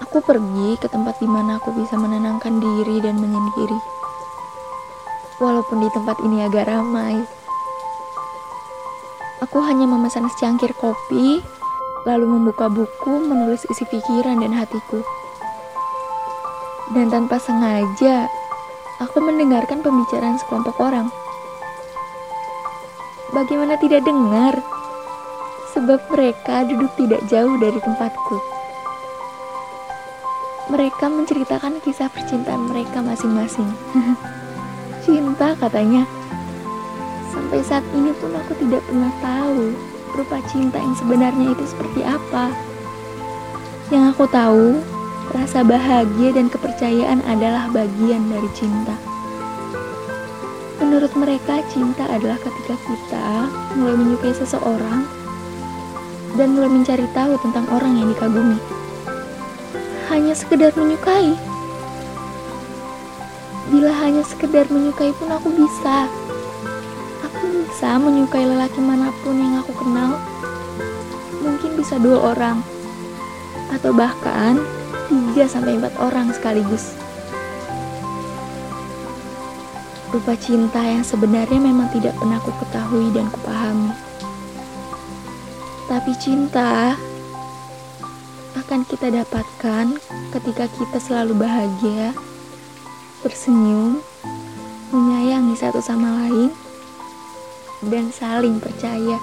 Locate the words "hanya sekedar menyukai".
60.10-61.38, 64.02-65.14